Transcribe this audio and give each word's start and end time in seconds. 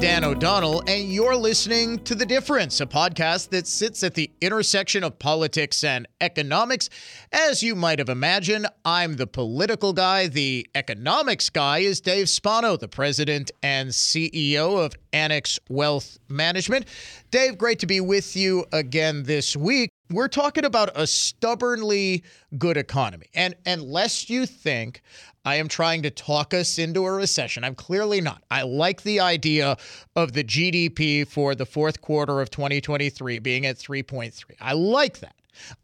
Dan 0.00 0.22
O'Donnell, 0.22 0.84
and 0.86 1.12
you're 1.12 1.34
listening 1.34 1.98
to 2.04 2.14
The 2.14 2.24
Difference, 2.24 2.80
a 2.80 2.86
podcast 2.86 3.48
that 3.48 3.66
sits 3.66 4.04
at 4.04 4.14
the 4.14 4.30
intersection 4.40 5.02
of 5.02 5.18
politics 5.18 5.82
and 5.82 6.06
economics. 6.20 6.88
As 7.32 7.64
you 7.64 7.74
might 7.74 7.98
have 7.98 8.08
imagined, 8.08 8.68
I'm 8.84 9.16
the 9.16 9.26
political 9.26 9.92
guy. 9.92 10.28
The 10.28 10.68
economics 10.76 11.50
guy 11.50 11.78
is 11.78 12.00
Dave 12.00 12.28
Spano, 12.28 12.76
the 12.76 12.86
president 12.86 13.50
and 13.64 13.88
CEO 13.88 14.84
of 14.84 14.92
Annex 15.12 15.58
Wealth 15.68 16.16
Management. 16.28 16.86
Dave, 17.32 17.58
great 17.58 17.80
to 17.80 17.86
be 17.86 18.00
with 18.00 18.36
you 18.36 18.66
again 18.72 19.24
this 19.24 19.56
week. 19.56 19.90
We're 20.10 20.28
talking 20.28 20.64
about 20.64 20.90
a 20.94 21.06
stubbornly 21.06 22.24
good 22.56 22.76
economy. 22.76 23.26
And 23.34 23.54
unless 23.66 24.30
you 24.30 24.46
think 24.46 25.02
I 25.44 25.54
am 25.56 25.68
trying 25.68 26.02
to 26.02 26.10
talk 26.10 26.52
us 26.52 26.78
into 26.78 27.06
a 27.06 27.12
recession. 27.12 27.64
I'm 27.64 27.74
clearly 27.74 28.20
not. 28.20 28.42
I 28.50 28.62
like 28.62 29.02
the 29.02 29.20
idea 29.20 29.78
of 30.14 30.32
the 30.32 30.44
GDP 30.44 31.26
for 31.26 31.54
the 31.54 31.64
fourth 31.64 32.02
quarter 32.02 32.42
of 32.42 32.50
2023 32.50 33.38
being 33.38 33.64
at 33.64 33.76
3.3. 33.76 34.34
I 34.60 34.74
like 34.74 35.20
that. 35.20 35.34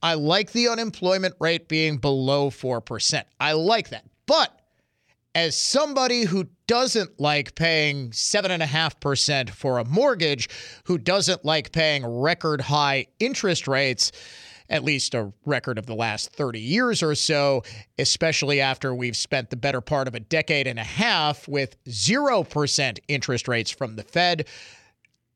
I 0.03 0.15
like 0.15 0.53
the 0.53 0.69
unemployment 0.69 1.35
rate 1.41 1.69
being 1.69 1.97
below 1.97 2.51
4%. 2.51 3.25
I 3.41 3.53
like 3.53 3.89
that. 3.89 4.05
But 4.27 4.61
as 5.35 5.59
somebody 5.59 6.23
who 6.23 6.47
doesn't 6.67 7.21
like 7.21 7.55
paying 7.55 8.11
7.5% 8.11 9.51
for 9.51 9.79
a 9.79 9.85
mortgage, 9.85 10.49
who 10.85 10.99
doesn't 10.99 11.45
like 11.45 11.73
paying 11.73 12.07
record 12.07 12.61
high 12.61 13.07
interest 13.19 13.67
rates, 13.67 14.13
at 14.69 14.85
least 14.85 15.15
a 15.15 15.33
record 15.45 15.77
of 15.77 15.87
the 15.87 15.95
last 15.95 16.31
30 16.33 16.61
years 16.61 17.03
or 17.03 17.15
so, 17.15 17.63
especially 17.99 18.61
after 18.61 18.95
we've 18.95 19.17
spent 19.17 19.51
the 19.51 19.57
better 19.57 19.81
part 19.81 20.09
of 20.09 20.15
a 20.15 20.21
decade 20.21 20.67
and 20.67 20.79
a 20.79 20.85
half 20.85 21.47
with 21.49 21.83
0% 21.85 22.99
interest 23.09 23.49
rates 23.49 23.71
from 23.71 23.97
the 23.97 24.03
Fed. 24.03 24.47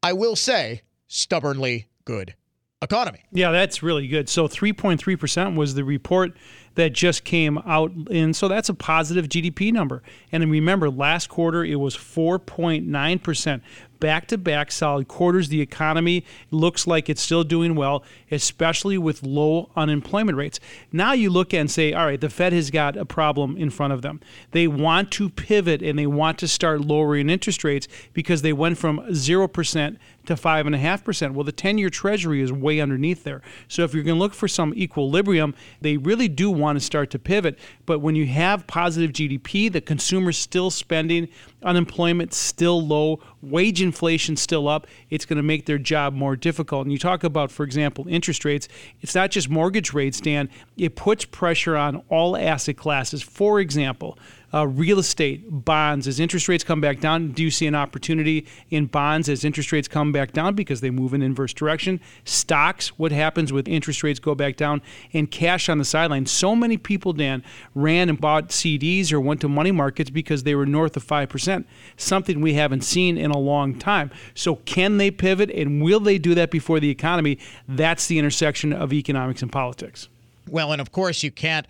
I 0.03 0.13
will 0.13 0.37
say, 0.37 0.83
stubbornly 1.09 1.89
good 2.05 2.35
economy. 2.83 3.25
Yeah, 3.33 3.51
that's 3.51 3.83
really 3.83 4.07
good. 4.07 4.29
So 4.29 4.47
3.3% 4.47 5.57
was 5.57 5.75
the 5.75 5.85
report 5.85 6.33
that 6.79 6.93
just 6.93 7.25
came 7.25 7.59
out. 7.59 7.91
And 8.11 8.37
so 8.37 8.47
that's 8.47 8.69
a 8.69 8.75
positive 8.75 9.29
GDP 9.29 9.73
number. 9.73 10.01
And 10.31 10.49
remember, 10.49 10.89
last 10.89 11.29
quarter 11.29 11.65
it 11.65 11.77
was 11.77 11.97
4.9%. 11.97 13.61
Back 13.99 14.29
to 14.29 14.39
back 14.39 14.71
solid 14.71 15.09
quarters. 15.09 15.49
The 15.49 15.61
economy 15.61 16.25
looks 16.53 16.87
like 16.87 17.09
it's 17.09 17.21
still 17.21 17.43
doing 17.43 17.75
well, 17.75 18.05
especially 18.31 18.97
with 18.97 19.25
low 19.25 19.71
unemployment 19.75 20.39
rates. 20.39 20.61
Now 20.93 21.15
you 21.15 21.31
look 21.31 21.53
and 21.53 21.69
say, 21.69 21.93
all 21.93 22.07
right, 22.07 22.21
the 22.21 22.31
Fed 22.31 22.53
has 22.53 22.71
got 22.71 22.97
a 22.97 23.05
problem 23.05 23.57
in 23.57 23.71
front 23.71 23.93
of 23.93 24.03
them. 24.03 24.21
They 24.53 24.69
want 24.69 25.11
to 25.13 25.29
pivot 25.31 25.83
and 25.83 25.99
they 25.99 26.07
want 26.07 26.39
to 26.39 26.47
start 26.47 26.83
lowering 26.83 27.29
interest 27.29 27.65
rates 27.65 27.89
because 28.13 28.43
they 28.43 28.53
went 28.53 28.79
from 28.79 29.01
0% 29.01 29.97
to 30.29 30.35
5.5%. 30.35 31.33
Well, 31.33 31.45
the 31.45 31.53
10 31.53 31.79
year 31.79 31.91
Treasury 31.91 32.41
is 32.41 32.53
way 32.53 32.81
underneath 32.81 33.25
there. 33.25 33.43
So 33.67 33.83
if 33.83 33.93
you're 33.93 34.05
going 34.05 34.17
to 34.17 34.21
look 34.21 34.35
for 34.35 34.49
some 34.49 34.73
equilibrium, 34.75 35.55
they 35.81 35.97
really 35.97 36.29
do 36.29 36.51
want 36.51 36.79
to 36.79 36.85
start 36.85 37.11
to 37.11 37.19
pivot. 37.19 37.59
But 37.87 37.99
when 37.99 38.15
you 38.15 38.27
have 38.27 38.67
positive 38.67 39.13
GDP, 39.13 39.71
the 39.73 39.81
consumer's 39.81 40.39
still 40.39 40.71
spending, 40.71 41.29
unemployment 41.63 42.33
still 42.33 42.85
low, 42.85 43.21
wage 43.43 43.83
inflation 43.83 44.37
still 44.37 44.69
up, 44.69 44.87
it's 45.11 45.25
going 45.25 45.39
to 45.39 45.43
make 45.43 45.67
their 45.67 45.79
job 45.79 46.15
more 46.15 46.37
difficult. 46.37 46.85
And 46.85 46.93
you 46.93 46.99
talk 46.99 47.25
about, 47.25 47.51
for 47.51 47.65
example, 47.65 48.07
interest 48.09 48.45
rates, 48.45 48.69
it's 49.01 49.15
not 49.15 49.31
just 49.31 49.49
mortgage 49.49 49.93
rates, 49.93 50.21
Dan, 50.21 50.49
it 50.77 50.97
puts 50.97 51.25
pressure 51.25 51.77
on 51.77 52.03
all 52.09 52.37
asset 52.37 52.77
classes. 52.77 53.23
For 53.23 53.61
example, 53.61 54.19
uh, 54.53 54.67
real 54.67 54.99
estate, 54.99 55.45
bonds, 55.49 56.09
as 56.09 56.19
interest 56.19 56.49
rates 56.49 56.65
come 56.65 56.81
back 56.81 57.01
down, 57.01 57.33
do 57.33 57.43
you 57.43 57.51
see 57.51 57.67
an 57.67 57.75
opportunity 57.75 58.47
in 58.71 58.87
bonds 58.87 59.29
as 59.29 59.45
interest 59.45 59.73
rates 59.73 59.89
come 59.89 60.11
back 60.11 60.33
down 60.33 60.55
because 60.55 60.81
they 60.81 60.91
move 60.91 61.13
in 61.13 61.21
inverse 61.23 61.53
direction? 61.53 62.01
Stocks, 62.25 62.89
what 62.99 63.13
happens 63.13 63.53
with 63.53 63.69
interest 63.69 64.03
rates 64.03 64.19
go 64.19 64.35
back 64.35 64.57
down? 64.57 64.81
And 65.13 65.31
cash 65.31 65.69
on 65.69 65.79
the 65.79 65.85
sideline. 65.85 66.27
So 66.27 66.57
many 66.57 66.79
people, 66.79 67.13
Dan, 67.13 67.43
ran 67.75 68.09
and 68.09 68.19
bought 68.19 68.49
CDs 68.49 69.13
or 69.13 69.21
went 69.21 69.43
to 69.43 69.49
money 69.49 69.71
markets 69.71 70.09
because 70.09 70.45
they 70.45 70.55
were 70.55 70.67
north 70.67 70.97
of 70.97 71.07
5%, 71.07 71.65
something 71.97 72.41
we 72.41 72.55
haven't 72.55 72.83
seen 72.83 73.19
in 73.19 73.31
a 73.31 73.39
long 73.39 73.79
time. 73.79 74.11
So, 74.35 74.57
can 74.57 74.97
they 74.97 75.11
pivot 75.11 75.51
and 75.51 75.83
will 75.83 76.01
they 76.01 76.19
do 76.19 76.35
that 76.35 76.51
before 76.51 76.81
the 76.81 76.91
economy? 76.91 77.39
That's 77.69 78.07
the 78.07 78.19
intersection 78.19 78.73
of 78.73 78.93
economics 78.93 79.43
and 79.43 79.53
politics. 79.53 80.09
Well, 80.49 80.73
and 80.73 80.81
of 80.81 80.93
course, 80.93 81.23
you 81.23 81.31
can't. 81.31 81.67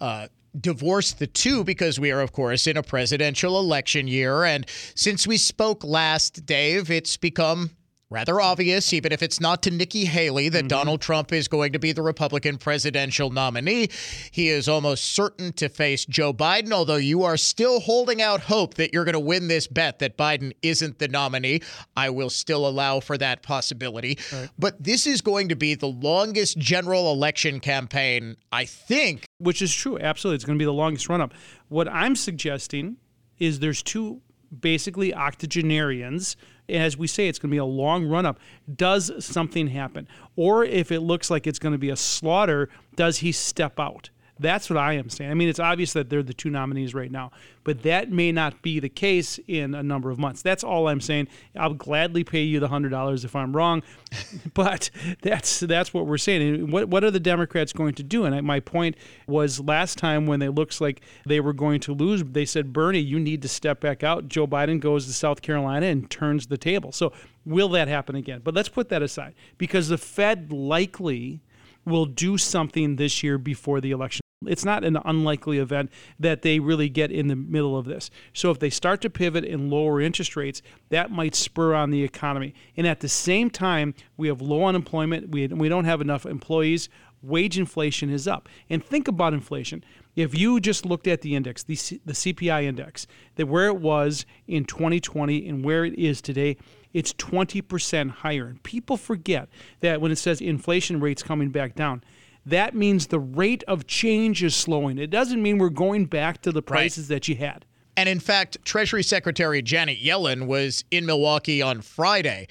Uh, 0.00 0.28
divorce 0.60 1.12
the 1.12 1.26
two 1.26 1.64
because 1.64 1.98
we 1.98 2.10
are, 2.10 2.20
of 2.20 2.32
course, 2.32 2.66
in 2.66 2.76
a 2.76 2.82
presidential 2.82 3.58
election 3.58 4.08
year. 4.08 4.44
And 4.44 4.66
since 4.94 5.26
we 5.26 5.36
spoke 5.36 5.84
last, 5.84 6.46
Dave, 6.46 6.90
it's 6.90 7.16
become 7.16 7.70
rather 8.10 8.40
obvious, 8.40 8.92
even 8.92 9.12
if 9.12 9.22
it's 9.22 9.40
not 9.40 9.62
to 9.62 9.70
Nikki 9.70 10.04
Haley, 10.04 10.48
that 10.48 10.60
mm-hmm. 10.60 10.68
Donald 10.68 11.00
Trump 11.00 11.32
is 11.32 11.48
going 11.48 11.72
to 11.72 11.78
be 11.78 11.92
the 11.92 12.02
Republican 12.02 12.56
presidential 12.56 13.30
nominee. 13.30 13.88
He 14.30 14.48
is 14.48 14.68
almost 14.68 15.04
certain 15.04 15.52
to 15.54 15.68
face 15.68 16.06
Joe 16.06 16.32
Biden, 16.32 16.72
although 16.72 16.96
you 16.96 17.24
are 17.24 17.36
still 17.36 17.80
holding 17.80 18.22
out 18.22 18.40
hope 18.40 18.74
that 18.74 18.92
you're 18.92 19.04
going 19.04 19.12
to 19.12 19.20
win 19.20 19.48
this 19.48 19.66
bet 19.66 19.98
that 19.98 20.16
Biden 20.16 20.52
isn't 20.62 20.98
the 20.98 21.08
nominee. 21.08 21.60
I 21.96 22.10
will 22.10 22.30
still 22.30 22.66
allow 22.66 23.00
for 23.00 23.18
that 23.18 23.42
possibility. 23.42 24.18
Right. 24.32 24.48
But 24.58 24.82
this 24.82 25.06
is 25.06 25.20
going 25.20 25.48
to 25.50 25.56
be 25.56 25.74
the 25.74 25.88
longest 25.88 26.58
general 26.58 27.12
election 27.12 27.60
campaign, 27.60 28.36
I 28.52 28.64
think. 28.64 29.26
Which 29.38 29.60
is 29.62 29.74
true. 29.74 29.98
Absolutely. 29.98 30.36
It's 30.36 30.44
going 30.44 30.58
to 30.58 30.62
be 30.62 30.66
the 30.66 30.72
longest 30.72 31.08
run 31.08 31.20
up. 31.20 31.34
What 31.68 31.88
I'm 31.88 32.16
suggesting 32.16 32.96
is 33.38 33.60
there's 33.60 33.82
two 33.82 34.22
basically 34.60 35.14
octogenarians 35.14 36.36
as 36.68 36.96
we 36.96 37.06
say, 37.06 37.28
it's 37.28 37.38
going 37.38 37.50
to 37.50 37.54
be 37.54 37.58
a 37.58 37.64
long 37.64 38.06
run 38.06 38.26
up. 38.26 38.38
Does 38.74 39.12
something 39.24 39.68
happen? 39.68 40.06
Or 40.36 40.64
if 40.64 40.92
it 40.92 41.00
looks 41.00 41.30
like 41.30 41.46
it's 41.46 41.58
going 41.58 41.72
to 41.72 41.78
be 41.78 41.90
a 41.90 41.96
slaughter, 41.96 42.68
does 42.96 43.18
he 43.18 43.32
step 43.32 43.78
out? 43.80 44.10
That's 44.38 44.70
what 44.70 44.76
I 44.76 44.94
am 44.94 45.08
saying. 45.08 45.30
I 45.30 45.34
mean, 45.34 45.48
it's 45.48 45.58
obvious 45.58 45.92
that 45.94 46.10
they're 46.10 46.22
the 46.22 46.34
two 46.34 46.50
nominees 46.50 46.94
right 46.94 47.10
now, 47.10 47.32
but 47.64 47.82
that 47.82 48.10
may 48.10 48.32
not 48.32 48.62
be 48.62 48.80
the 48.80 48.88
case 48.88 49.38
in 49.48 49.74
a 49.74 49.82
number 49.82 50.10
of 50.10 50.18
months. 50.18 50.42
That's 50.42 50.62
all 50.62 50.88
I'm 50.88 51.00
saying. 51.00 51.28
I'll 51.56 51.74
gladly 51.74 52.24
pay 52.24 52.42
you 52.42 52.60
the 52.60 52.68
hundred 52.68 52.90
dollars 52.90 53.24
if 53.24 53.34
I'm 53.34 53.54
wrong, 53.54 53.82
but 54.54 54.90
that's 55.22 55.60
that's 55.60 55.92
what 55.92 56.06
we're 56.06 56.18
saying. 56.18 56.42
And 56.42 56.72
what 56.72 56.88
what 56.88 57.04
are 57.04 57.10
the 57.10 57.20
Democrats 57.20 57.72
going 57.72 57.94
to 57.94 58.02
do? 58.02 58.24
And 58.24 58.46
my 58.46 58.60
point 58.60 58.96
was 59.26 59.60
last 59.60 59.98
time 59.98 60.26
when 60.26 60.40
it 60.42 60.50
looks 60.50 60.80
like 60.80 61.00
they 61.26 61.40
were 61.40 61.52
going 61.52 61.80
to 61.80 61.94
lose, 61.94 62.22
they 62.24 62.44
said, 62.44 62.72
Bernie, 62.72 62.98
you 63.00 63.18
need 63.18 63.42
to 63.42 63.48
step 63.48 63.80
back 63.80 64.02
out. 64.02 64.28
Joe 64.28 64.46
Biden 64.46 64.80
goes 64.80 65.06
to 65.06 65.12
South 65.12 65.42
Carolina 65.42 65.86
and 65.86 66.08
turns 66.10 66.46
the 66.46 66.58
table. 66.58 66.92
So 66.92 67.12
will 67.44 67.68
that 67.70 67.88
happen 67.88 68.14
again? 68.14 68.40
But 68.44 68.54
let's 68.54 68.68
put 68.68 68.88
that 68.90 69.02
aside 69.02 69.34
because 69.56 69.88
the 69.88 69.98
Fed 69.98 70.52
likely 70.52 71.40
will 71.84 72.06
do 72.06 72.38
something 72.38 72.96
this 72.96 73.22
year 73.22 73.38
before 73.38 73.80
the 73.80 73.90
election. 73.90 74.20
It's 74.46 74.64
not 74.64 74.84
an 74.84 74.96
unlikely 75.04 75.58
event 75.58 75.90
that 76.20 76.42
they 76.42 76.60
really 76.60 76.88
get 76.88 77.10
in 77.10 77.26
the 77.26 77.34
middle 77.34 77.76
of 77.76 77.86
this. 77.86 78.08
So 78.32 78.52
if 78.52 78.60
they 78.60 78.70
start 78.70 79.00
to 79.00 79.10
pivot 79.10 79.44
and 79.44 79.68
lower 79.68 80.00
interest 80.00 80.36
rates, 80.36 80.62
that 80.90 81.10
might 81.10 81.34
spur 81.34 81.74
on 81.74 81.90
the 81.90 82.04
economy. 82.04 82.54
And 82.76 82.86
at 82.86 83.00
the 83.00 83.08
same 83.08 83.50
time, 83.50 83.94
we 84.16 84.28
have 84.28 84.40
low 84.40 84.64
unemployment, 84.66 85.30
we, 85.30 85.48
we 85.48 85.68
don't 85.68 85.86
have 85.86 86.00
enough 86.00 86.24
employees, 86.24 86.88
wage 87.20 87.58
inflation 87.58 88.10
is 88.10 88.28
up. 88.28 88.48
And 88.70 88.84
think 88.84 89.08
about 89.08 89.34
inflation. 89.34 89.82
If 90.14 90.38
you 90.38 90.60
just 90.60 90.86
looked 90.86 91.08
at 91.08 91.22
the 91.22 91.34
index, 91.34 91.64
the, 91.64 91.74
C, 91.74 92.00
the 92.04 92.12
CPI 92.12 92.62
index, 92.62 93.08
that 93.34 93.46
where 93.46 93.66
it 93.66 93.78
was 93.78 94.24
in 94.46 94.64
2020 94.64 95.48
and 95.48 95.64
where 95.64 95.84
it 95.84 95.98
is 95.98 96.20
today, 96.20 96.56
it's 96.92 97.12
20% 97.14 98.10
higher. 98.10 98.46
And 98.46 98.62
people 98.62 98.96
forget 98.96 99.48
that 99.80 100.00
when 100.00 100.12
it 100.12 100.16
says 100.16 100.40
inflation 100.40 101.00
rates 101.00 101.24
coming 101.24 101.50
back 101.50 101.74
down, 101.74 102.02
that 102.46 102.74
means 102.74 103.08
the 103.08 103.18
rate 103.18 103.64
of 103.68 103.86
change 103.86 104.42
is 104.42 104.56
slowing. 104.56 104.98
It 104.98 105.10
doesn't 105.10 105.42
mean 105.42 105.58
we're 105.58 105.68
going 105.68 106.06
back 106.06 106.42
to 106.42 106.52
the 106.52 106.62
prices 106.62 107.04
right. 107.04 107.16
that 107.16 107.28
you 107.28 107.36
had. 107.36 107.64
And 107.96 108.08
in 108.08 108.20
fact, 108.20 108.58
Treasury 108.64 109.02
Secretary 109.02 109.60
Janet 109.60 109.98
Yellen 109.98 110.46
was 110.46 110.84
in 110.92 111.04
Milwaukee 111.04 111.62
on 111.62 111.80
Friday, 111.80 112.46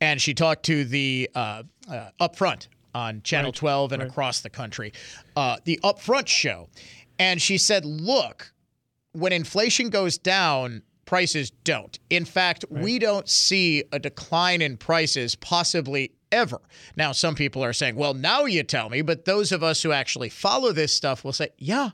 and 0.00 0.20
she 0.20 0.34
talked 0.34 0.64
to 0.64 0.84
the 0.84 1.30
uh, 1.36 1.62
uh, 1.88 2.10
Upfront 2.20 2.66
on 2.94 3.22
Channel 3.22 3.50
right. 3.50 3.54
12 3.54 3.92
and 3.92 4.02
right. 4.02 4.10
across 4.10 4.40
the 4.40 4.50
country, 4.50 4.92
uh, 5.36 5.58
the 5.64 5.78
Upfront 5.84 6.26
show. 6.26 6.68
And 7.18 7.40
she 7.40 7.58
said, 7.58 7.84
look, 7.84 8.52
when 9.12 9.32
inflation 9.32 9.88
goes 9.88 10.18
down, 10.18 10.82
prices 11.04 11.50
don't. 11.62 11.98
In 12.10 12.24
fact, 12.24 12.64
right. 12.68 12.82
we 12.82 12.98
don't 12.98 13.28
see 13.28 13.84
a 13.92 13.98
decline 13.98 14.62
in 14.62 14.76
prices 14.76 15.34
possibly 15.36 16.10
ever. 16.32 16.60
Now, 16.96 17.12
some 17.12 17.34
people 17.34 17.62
are 17.64 17.72
saying, 17.72 17.96
well, 17.96 18.14
now 18.14 18.44
you 18.44 18.62
tell 18.62 18.88
me, 18.90 19.02
but 19.02 19.24
those 19.24 19.52
of 19.52 19.62
us 19.62 19.82
who 19.82 19.92
actually 19.92 20.28
follow 20.28 20.72
this 20.72 20.92
stuff 20.92 21.24
will 21.24 21.32
say, 21.32 21.48
yeah, 21.58 21.90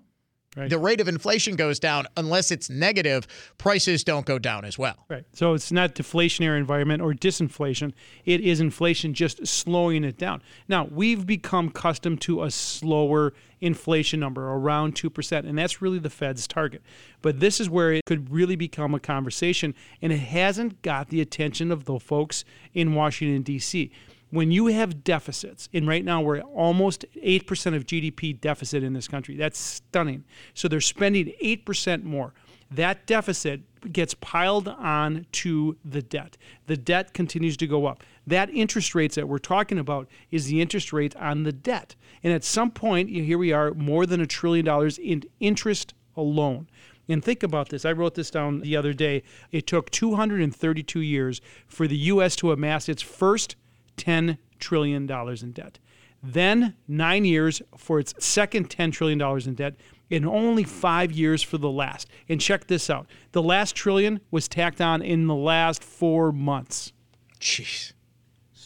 Right. 0.57 0.71
the 0.71 0.79
rate 0.79 1.01
of 1.01 1.09
inflation 1.09 1.57
goes 1.57 1.81
down. 1.81 2.07
Unless 2.17 2.53
it's 2.53 2.71
negative, 2.71 3.27
prices 3.59 4.05
don't 4.05 4.25
go 4.25 4.39
down 4.39 4.65
as 4.65 4.79
well. 4.79 5.05
Right. 5.09 5.25
So 5.33 5.55
it's 5.55 5.73
not 5.73 5.97
deflationary 5.97 6.59
environment 6.59 7.03
or 7.03 7.13
disinflation. 7.13 7.93
It 8.25 8.41
is 8.41 8.61
inflation 8.61 9.15
just 9.15 9.45
slowing 9.49 10.05
it 10.05 10.17
down. 10.17 10.43
Now, 10.69 10.85
we've 10.85 11.27
become 11.27 11.69
accustomed 11.69 12.21
to 12.23 12.45
a 12.45 12.53
slower 12.53 13.35
inflation 13.61 14.21
number 14.21 14.49
around 14.49 14.95
2%, 14.95 15.45
and 15.45 15.59
that's 15.59 15.83
really 15.83 15.99
the 15.99 16.11
Fed's 16.11 16.47
target. 16.47 16.83
But 17.21 17.41
this 17.41 17.59
is 17.61 17.69
where 17.69 17.93
it 17.93 18.05
could 18.07 18.31
really 18.31 18.55
become 18.55 18.95
a 18.95 19.01
conversation, 19.01 19.75
and 20.01 20.13
it 20.13 20.19
hasn't 20.19 20.83
got 20.83 21.09
the 21.09 21.21
attention 21.21 21.73
of 21.73 21.87
the 21.87 21.99
folks 21.99 22.45
in 22.73 22.95
Washington, 22.95 23.43
D.C 23.43 23.91
when 24.35 24.51
you 24.51 24.67
have 24.67 25.05
deficits, 25.05 25.69
and 25.73 25.87
right 25.87 26.05
now 26.05 26.21
we're 26.21 26.41
almost 26.41 27.05
8% 27.25 27.77
of 27.77 27.87
GDP 27.87 28.41
deficit 28.41 28.83
in 28.83 28.93
this 28.93 29.07
country, 29.07 29.37
that's 29.37 29.59
stunning. 29.59 30.25
So 30.55 30.67
they're 30.67 30.81
spending 30.81 31.33
8% 31.43 32.03
more. 32.03 32.35
That 32.71 33.07
deficit 33.07 33.61
gets 33.93 34.15
piled 34.15 34.67
on 34.67 35.27
to 35.33 35.77
the 35.85 36.03
debt. 36.03 36.37
The 36.67 36.77
debt 36.77 37.15
continues 37.15 37.57
to 37.59 37.69
go 37.69 37.87
up. 37.87 38.03
That 38.27 38.51
interest 38.51 38.95
rates 38.95 39.15
that 39.15 39.29
we're 39.29 39.39
talking 39.39 39.79
about 39.79 40.09
is 40.33 40.47
the 40.47 40.61
interest 40.61 40.93
rate 40.93 41.15
on 41.15 41.45
the 41.45 41.53
debt. 41.53 41.95
And 42.25 42.33
at 42.33 42.43
some 42.43 42.73
point, 42.73 43.11
here 43.11 43.39
we 43.39 43.53
are, 43.53 43.73
more 43.75 44.05
than 44.05 44.21
a 44.21 44.27
trillion 44.27 44.65
dollars 44.65 44.99
in 44.99 45.23
interest 45.39 45.95
alone. 46.17 46.69
And 47.09 47.23
think 47.23 47.43
about 47.43 47.69
this. 47.69 47.85
I 47.85 47.93
wrote 47.93 48.15
this 48.15 48.31
down 48.31 48.61
the 48.61 48.77
other 48.77 48.95
day. 48.95 49.23
It 49.53 49.67
took 49.67 49.91
232 49.91 51.01
years 51.01 51.41
for 51.69 51.87
the 51.87 51.97
U.S. 51.97 52.35
to 52.37 52.51
amass 52.51 52.89
its 52.89 53.03
first 53.03 53.57
$10 53.97 54.39
trillion 54.59 55.11
in 55.11 55.53
debt. 55.53 55.79
Then 56.23 56.75
nine 56.89 57.25
years 57.25 57.61
for 57.77 57.99
its 57.99 58.15
second 58.19 58.71
$10 58.71 58.93
trillion 58.93 59.21
in 59.47 59.55
debt, 59.55 59.75
and 60.11 60.27
only 60.27 60.65
five 60.65 61.13
years 61.13 61.43
for 61.43 61.59
the 61.59 61.71
last. 61.71 62.09
And 62.29 62.41
check 62.41 62.67
this 62.67 62.89
out 62.89 63.07
the 63.33 63.43
last 63.43 63.75
trillion 63.75 64.21
was 64.31 64.49
tacked 64.49 64.81
on 64.81 65.03
in 65.03 65.27
the 65.27 65.35
last 65.35 65.85
four 65.85 66.33
months. 66.33 66.93
Jeez. 67.41 67.93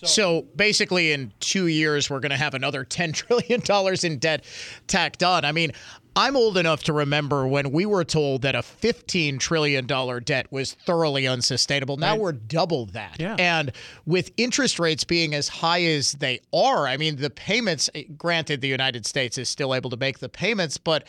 So, 0.06 0.42
basically, 0.54 1.10
in 1.10 1.32
two 1.40 1.66
years, 1.66 2.08
we're 2.08 2.20
going 2.20 2.30
to 2.30 2.36
have 2.36 2.54
another 2.54 2.84
$10 2.84 3.12
trillion 3.14 3.60
in 4.04 4.18
debt 4.18 4.44
tacked 4.86 5.24
on. 5.24 5.44
I 5.44 5.50
mean, 5.50 5.72
I'm 6.18 6.36
old 6.36 6.58
enough 6.58 6.82
to 6.84 6.92
remember 6.92 7.46
when 7.46 7.70
we 7.70 7.86
were 7.86 8.02
told 8.02 8.42
that 8.42 8.56
a 8.56 8.58
$15 8.58 9.38
trillion 9.38 9.86
debt 9.86 10.50
was 10.50 10.72
thoroughly 10.74 11.28
unsustainable. 11.28 11.96
Now 11.96 12.14
Right. 12.14 12.20
we're 12.20 12.32
double 12.32 12.86
that. 12.86 13.20
Yeah. 13.20 13.36
And 13.38 13.70
with 14.04 14.32
interest 14.36 14.80
rates 14.80 15.04
being 15.04 15.32
as 15.32 15.46
high 15.46 15.84
as 15.84 16.14
they 16.14 16.40
are, 16.52 16.88
I 16.88 16.96
mean, 16.96 17.16
the 17.16 17.30
payments, 17.30 17.88
eh, 17.94 18.02
granted, 18.16 18.62
the 18.62 18.68
United 18.68 19.06
States 19.06 19.38
is 19.38 19.48
still 19.48 19.72
able 19.72 19.90
to 19.90 19.96
make 19.96 20.18
the 20.18 20.28
payments, 20.28 20.76
but 20.76 21.06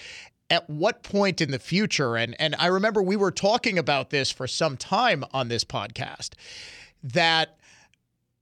at 0.51 0.69
what 0.69 1.01
point 1.01 1.41
in 1.41 1.49
the 1.49 1.57
future? 1.57 2.15
And, 2.15 2.35
and 2.39 2.55
I 2.59 2.67
remember 2.67 3.01
we 3.01 3.15
were 3.15 3.31
talking 3.31 3.79
about 3.79 4.11
this 4.11 4.29
for 4.29 4.45
some 4.45 4.77
time 4.77 5.25
on 5.33 5.47
this 5.47 5.63
podcast 5.63 6.33
that 7.01 7.57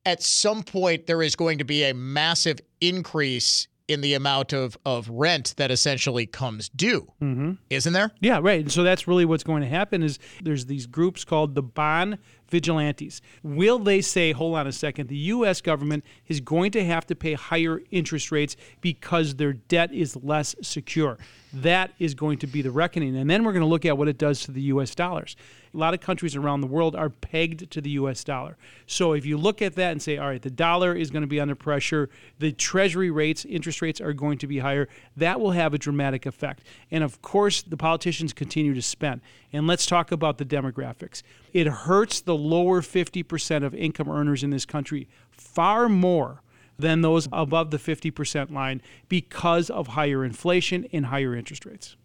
at 0.06 0.22
some 0.22 0.64
point 0.64 1.08
there 1.08 1.22
is 1.24 1.38
going 1.38 1.60
to 1.60 1.64
be 1.64 1.86
a 1.86 1.94
massive 1.94 2.60
increase 2.82 3.70
in 3.88 4.02
the 4.02 4.14
amount 4.14 4.54
of, 4.54 4.78
of 4.86 5.10
rent 5.10 5.54
that 5.58 5.72
essentially 5.72 6.26
comes 6.26 6.70
due. 6.70 7.12
Mm-hmm. 7.22 7.54
Isn't 7.70 7.94
there? 7.94 8.12
Yeah, 8.20 8.40
right. 8.42 8.60
And 8.60 8.72
so 8.72 8.84
that's 8.84 9.08
really 9.08 9.26
what's 9.26 9.44
going 9.44 9.62
to 9.62 9.68
happen 9.68 10.04
is 10.04 10.20
there's 10.42 10.66
these 10.66 10.86
groups 10.86 11.24
called 11.24 11.56
the 11.56 11.64
bond 11.64 12.18
vigilantes. 12.50 13.22
Will 13.44 13.80
they 13.80 14.02
say, 14.02 14.32
hold 14.32 14.56
on 14.56 14.68
a 14.68 14.72
second, 14.72 15.08
the 15.08 15.18
US 15.18 15.62
government 15.62 16.04
is 16.28 16.40
going 16.40 16.72
to 16.72 16.84
have 16.84 17.06
to 17.08 17.16
pay 17.16 17.34
higher 17.34 17.82
interest 17.92 18.32
rates 18.32 18.56
because 18.82 19.36
their 19.36 19.54
debt 19.54 19.94
is 19.94 20.16
less 20.16 20.56
secure? 20.62 21.18
That 21.54 21.92
is 21.98 22.14
going 22.14 22.40
to 22.40 22.48
be 22.48 22.62
the 22.62 22.72
reckoning. 22.72 23.16
And 23.16 23.30
then 23.30 23.44
we're 23.44 23.54
going 23.54 23.62
to 23.62 23.68
look 23.68 23.86
at 23.86 23.98
what 23.98 24.08
it 24.08 24.18
does 24.18 24.42
to 24.42 24.52
the 24.52 24.62
US 24.64 24.94
dollars. 24.96 25.36
A 25.74 25.78
lot 25.78 25.94
of 25.94 26.02
countries 26.02 26.36
around 26.36 26.62
the 26.62 26.68
world 26.68 26.96
are 26.96 27.10
pegged 27.10 27.70
to 27.72 27.82
the 27.82 27.92
US 27.92 28.24
dollar. 28.24 28.58
So 28.86 29.14
if 29.14 29.26
you 29.26 29.38
look 29.38 29.62
at 29.62 29.76
that 29.76 29.92
and 29.92 30.02
say, 30.02 30.18
all 30.18 30.28
right, 30.28 30.42
the 30.42 30.50
dollar 30.50 30.94
is 30.94 31.10
going 31.10 31.22
to 31.22 31.28
be 31.28 31.40
under 31.40 31.56
pressure, 31.56 32.10
the 32.40 32.52
treasury 32.52 33.12
rates, 33.12 33.46
interest 33.46 33.82
rates 33.82 34.02
are 34.02 34.14
going 34.14 34.38
to 34.40 34.48
be 34.48 34.60
higher, 34.60 34.88
that 35.16 35.40
will 35.40 35.52
have 35.52 35.74
a 35.74 35.78
dramatic 35.78 36.26
effect. 36.26 36.64
And 36.92 37.04
of 37.04 37.22
course, 37.22 37.62
the 37.62 37.78
politicians 37.78 38.34
continue 38.34 38.74
to 38.74 38.82
spend. 38.82 39.22
And 39.54 39.68
let's 39.68 39.86
talk 39.86 40.12
about 40.12 40.38
the 40.38 40.46
demographics. 40.46 41.24
It 41.54 41.68
hurts 41.68 42.22
the 42.22 42.36
lower 42.38 42.82
50% 42.82 43.66
of 43.66 43.76
income 43.76 44.10
earners 44.10 44.44
in 44.44 44.52
this 44.52 44.66
country 44.66 45.08
far 45.32 45.90
more 45.90 46.42
than 46.80 47.02
those 47.02 47.28
above 47.32 47.72
the 47.72 47.78
50% 47.78 48.52
line 48.52 48.82
because 49.10 49.70
of 49.70 49.88
higher 49.88 50.24
inflation 50.24 50.88
and 50.94 51.08
higher 51.08 51.36
interest 51.36 51.66
rates. 51.66 51.96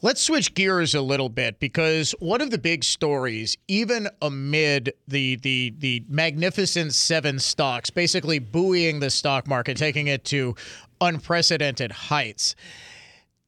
Let's 0.00 0.20
switch 0.22 0.54
gears 0.54 0.94
a 0.94 1.00
little 1.00 1.28
bit 1.28 1.58
because 1.58 2.12
one 2.20 2.40
of 2.40 2.52
the 2.52 2.58
big 2.58 2.84
stories, 2.84 3.56
even 3.66 4.08
amid 4.22 4.92
the 5.08 5.34
the 5.36 5.74
the 5.76 6.04
magnificent 6.08 6.94
seven 6.94 7.40
stocks, 7.40 7.90
basically 7.90 8.38
buoying 8.38 9.00
the 9.00 9.10
stock 9.10 9.48
market, 9.48 9.76
taking 9.76 10.06
it 10.06 10.24
to 10.26 10.54
unprecedented 11.00 11.90
heights, 11.90 12.54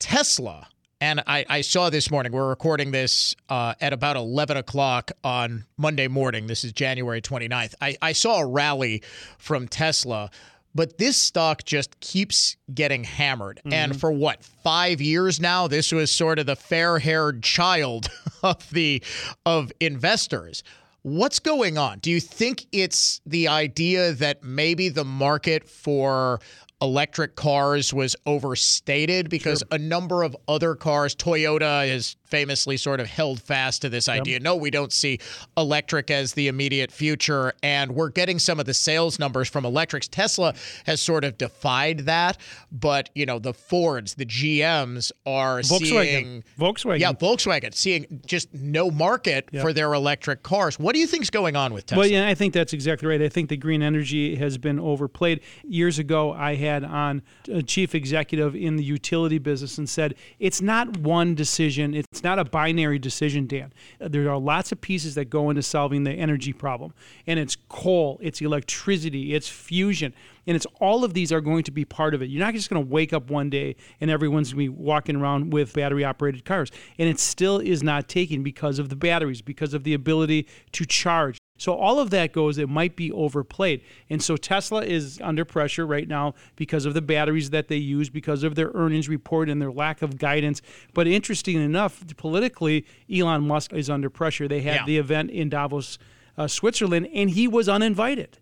Tesla. 0.01 0.67
And 1.01 1.23
I, 1.27 1.47
I 1.49 1.61
saw 1.63 1.89
this 1.89 2.11
morning, 2.11 2.33
we're 2.33 2.49
recording 2.49 2.91
this 2.91 3.35
uh, 3.49 3.73
at 3.81 3.95
about 3.95 4.17
11 4.17 4.59
o'clock 4.59 5.11
on 5.25 5.65
Monday 5.79 6.09
morning. 6.09 6.47
This 6.47 6.63
is 6.63 6.73
January 6.73 7.23
29th. 7.23 7.75
I, 7.81 7.97
I 8.03 8.13
saw 8.13 8.41
a 8.41 8.47
rally 8.47 9.03
from 9.39 9.67
Tesla, 9.67 10.31
but 10.75 10.99
this 10.99 11.17
stock 11.17 11.65
just 11.65 11.99
keeps 12.01 12.59
getting 12.75 13.05
hammered. 13.05 13.63
And 13.65 13.99
for 13.99 14.13
what, 14.13 14.45
five 14.45 15.01
years 15.01 15.41
now, 15.41 15.69
this 15.69 15.91
was 15.91 16.13
sort 16.13 16.39
of 16.39 16.45
the 16.45 16.57
fair 16.57 16.99
haired 16.99 17.43
child 17.43 18.11
of 18.43 18.69
the 18.71 19.03
of 19.47 19.73
investors. 19.81 20.63
What's 21.03 21.39
going 21.39 21.79
on? 21.79 22.01
Do 22.01 22.11
you 22.11 22.21
think 22.21 22.67
it's 22.73 23.23
the 23.25 23.49
idea 23.49 24.13
that 24.13 24.45
maybe 24.45 24.91
the 24.91 25.05
market 25.05 25.67
for 25.67 26.41
electric 26.83 27.37
cars 27.37 27.93
was 27.93 28.17
overstated 28.27 29.29
because 29.29 29.63
a 29.71 29.79
number 29.79 30.23
of 30.23 30.37
other 30.49 30.75
cars, 30.75 31.15
Toyota 31.15 31.89
has 31.89 32.17
famously 32.31 32.77
sort 32.77 33.01
of 33.01 33.07
held 33.07 33.43
fast 33.43 33.83
to 33.83 33.89
this 33.89 34.09
idea. 34.09 34.41
No, 34.41 34.57
we 34.57 34.71
don't 34.71 34.93
see 34.93 35.19
electric 35.57 36.11
as 36.11 36.35
the 36.35 36.49
immediate 36.49 36.91
future. 36.93 37.53
And 37.63 37.93
we're 37.93 38.11
getting 38.11 38.39
some 38.39 38.61
of 38.61 38.67
the 38.67 38.75
sales 38.75 39.19
numbers 39.19 39.49
from 39.49 39.65
electrics. 39.65 40.09
Tesla 40.09 40.55
has 40.87 41.01
sort 41.01 41.25
of 41.25 41.37
defied 41.37 42.01
that. 42.01 42.39
But, 42.73 43.11
you 43.15 43.27
know, 43.27 43.39
the 43.39 43.53
Fords, 43.53 44.15
the 44.15 44.27
GMs 44.27 45.13
are 45.27 45.61
Volkswagen. 45.61 45.81
seeing. 45.81 46.45
Volkswagen. 46.59 47.01
Yeah, 47.01 47.13
Volkswagen 47.13 47.75
seeing 47.75 48.23
just 48.27 48.53
no 48.55 48.91
market 48.91 49.49
for 49.61 49.73
their 49.73 49.93
electric 49.93 50.43
cars. 50.43 50.79
What 50.79 50.95
do 50.95 51.01
you 51.01 51.07
think's 51.07 51.31
going 51.31 51.57
on 51.57 51.75
with 51.75 51.87
Tesla? 51.87 52.03
Well, 52.03 52.11
yeah, 52.11 52.29
I 52.29 52.35
think 52.35 52.55
that's 52.55 52.73
exactly 52.73 53.09
right. 53.09 53.21
I 53.21 53.29
think 53.29 53.49
the 53.49 53.57
green 53.57 53.83
energy 53.83 54.37
has 54.37 54.57
been 54.59 54.79
overplayed. 54.79 55.41
Years 55.65 55.99
ago, 55.99 56.33
I 56.33 56.55
had 56.55 56.85
on 56.85 57.23
a 57.49 57.63
chief 57.63 57.95
executive 57.95 58.55
in 58.55 58.77
the 58.77 58.85
utility 58.85 59.39
business 59.39 59.79
and 59.79 59.89
said, 59.89 60.15
it's 60.39 60.61
not 60.61 60.99
one 60.99 61.35
decision, 61.35 61.95
it's 61.95 62.20
not 62.23 62.39
a 62.39 62.45
binary 62.45 62.99
decision, 62.99 63.47
Dan. 63.47 63.73
Uh, 64.01 64.09
there 64.09 64.29
are 64.31 64.39
lots 64.39 64.73
of 64.73 64.81
pieces 64.81 65.15
that 65.15 65.27
go 65.27 65.51
into 65.51 65.63
solving 65.63 66.05
the 66.05 66.13
energy 66.13 66.53
problem. 66.53 66.93
And 67.27 67.39
it's 67.39 67.57
coal, 67.69 68.19
it's 68.23 68.41
electricity, 68.41 69.35
it's 69.35 69.49
fusion. 69.49 70.15
And 70.47 70.57
it's 70.57 70.67
all 70.81 71.05
of 71.05 71.15
these 71.15 71.33
are 71.33 71.41
going 71.41 71.65
to 71.65 71.71
be 71.71 71.85
part 71.85 72.15
of 72.15 72.23
it. 72.23 72.31
You're 72.31 72.45
not 72.45 72.55
just 72.55 72.71
going 72.71 72.83
to 72.83 72.91
wake 72.91 73.13
up 73.13 73.31
one 73.31 73.51
day 73.51 73.77
and 74.01 74.11
everyone's 74.11 74.53
going 74.53 74.67
to 74.67 74.73
be 74.73 74.83
walking 74.83 75.17
around 75.17 75.53
with 75.53 75.73
battery 75.73 76.05
operated 76.05 76.45
cars. 76.45 76.71
And 76.99 77.09
it 77.09 77.19
still 77.19 77.59
is 77.59 77.83
not 77.83 78.09
taken 78.09 78.43
because 78.43 78.79
of 78.79 78.89
the 78.89 78.97
batteries, 78.97 79.43
because 79.43 79.75
of 79.75 79.85
the 79.85 79.95
ability 79.95 80.47
to 80.73 80.85
charge. 80.85 81.40
So 81.61 81.75
all 81.75 82.01
of 82.01 82.09
that 82.09 82.33
goes, 82.33 82.57
it 82.57 82.71
might 82.71 82.97
be 82.97 83.13
overplayed. 83.13 83.83
And 84.09 84.23
so 84.23 84.39
Tesla 84.39 84.83
is 84.83 85.21
under 85.23 85.45
pressure 85.45 85.87
right 85.87 86.09
now 86.09 86.33
because 86.57 86.87
of 86.87 86.95
the 86.95 87.03
batteries 87.03 87.51
that 87.51 87.69
they 87.69 87.77
use, 87.77 88.09
because 88.09 88.43
of 88.45 88.55
their 88.55 88.71
earnings 88.73 89.11
report 89.11 89.51
and 89.51 89.61
their 89.61 89.71
lack 89.71 90.01
of 90.01 90.17
guidance. 90.17 90.63
But 90.95 91.07
interesting 91.07 91.57
enough, 91.61 92.03
politically, 92.17 92.87
Elon 93.15 93.47
Musk 93.47 93.75
is 93.75 93.91
under 93.91 94.09
pressure. 94.09 94.49
They 94.49 94.63
had 94.63 94.75
Yeah. 94.77 94.87
the 94.87 94.97
event 94.97 95.31
in 95.33 95.51
Davos, 95.51 95.99
uh, 96.39 96.47
Switzerland, 96.49 97.09
and 97.13 97.29
he 97.29 97.47
was 97.47 97.69
uninvited. 97.69 98.39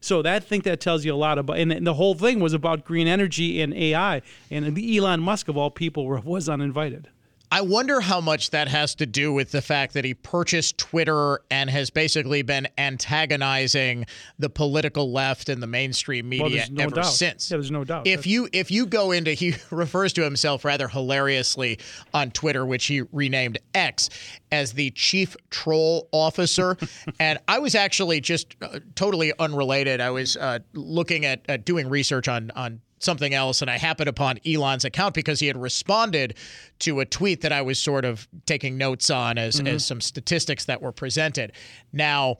So 0.00 0.22
that 0.22 0.34
I 0.34 0.40
think 0.40 0.64
that 0.64 0.80
tells 0.80 1.04
you 1.04 1.12
a 1.12 1.14
lot 1.14 1.38
about, 1.38 1.58
and 1.58 1.86
the 1.86 1.94
whole 1.94 2.14
thing 2.14 2.40
was 2.40 2.54
about 2.54 2.86
green 2.86 3.06
energy 3.06 3.60
and 3.60 3.74
AI, 3.74 4.22
and 4.50 4.78
Elon 4.78 5.20
Musk 5.20 5.46
of 5.48 5.58
all 5.58 5.70
people 5.70 6.06
was 6.24 6.48
uninvited. 6.48 7.08
I 7.52 7.60
wonder 7.60 8.00
how 8.00 8.22
much 8.22 8.48
that 8.50 8.68
has 8.68 8.94
to 8.94 9.04
do 9.04 9.30
with 9.30 9.50
the 9.50 9.60
fact 9.60 9.92
that 9.92 10.06
he 10.06 10.14
purchased 10.14 10.78
Twitter 10.78 11.40
and 11.50 11.68
has 11.68 11.90
basically 11.90 12.40
been 12.40 12.66
antagonizing 12.78 14.06
the 14.38 14.48
political 14.48 15.12
left 15.12 15.50
and 15.50 15.62
the 15.62 15.66
mainstream 15.66 16.30
media 16.30 16.64
Well, 16.66 16.66
no 16.70 16.84
ever 16.84 16.94
doubt. 16.94 17.04
since. 17.12 17.50
Yeah, 17.50 17.58
there's 17.58 17.70
no 17.70 17.84
doubt. 17.84 18.06
If 18.06 18.26
you 18.26 18.48
if 18.54 18.70
you 18.70 18.86
go 18.86 19.12
into 19.12 19.32
he 19.32 19.54
refers 19.70 20.14
to 20.14 20.22
himself 20.22 20.64
rather 20.64 20.88
hilariously 20.88 21.78
on 22.14 22.30
Twitter, 22.30 22.64
which 22.64 22.86
he 22.86 23.02
renamed 23.12 23.58
X, 23.74 24.08
as 24.50 24.72
the 24.72 24.90
chief 24.92 25.36
troll 25.50 26.08
officer, 26.10 26.78
and 27.20 27.38
I 27.48 27.58
was 27.58 27.74
actually 27.74 28.22
just 28.22 28.56
uh, 28.62 28.80
totally 28.94 29.34
unrelated. 29.38 30.00
I 30.00 30.10
was 30.10 30.38
uh, 30.38 30.60
looking 30.72 31.26
at 31.26 31.42
uh, 31.50 31.58
doing 31.58 31.90
research 31.90 32.28
on 32.28 32.50
on 32.56 32.80
something 33.04 33.34
else 33.34 33.62
and 33.62 33.70
I 33.70 33.78
happened 33.78 34.08
upon 34.08 34.38
Elon's 34.46 34.84
account 34.84 35.14
because 35.14 35.40
he 35.40 35.46
had 35.46 35.56
responded 35.56 36.36
to 36.80 37.00
a 37.00 37.06
tweet 37.06 37.42
that 37.42 37.52
I 37.52 37.62
was 37.62 37.78
sort 37.78 38.04
of 38.04 38.26
taking 38.46 38.78
notes 38.78 39.10
on 39.10 39.38
as, 39.38 39.56
mm-hmm. 39.56 39.66
as 39.68 39.84
some 39.84 40.00
statistics 40.00 40.64
that 40.66 40.80
were 40.80 40.92
presented. 40.92 41.52
Now, 41.92 42.38